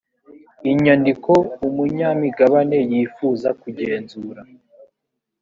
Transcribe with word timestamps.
inyandiko 0.71 1.31
umunyamigabane 1.67 2.77
yifuza 2.91 3.49
kugenzura 3.61 4.41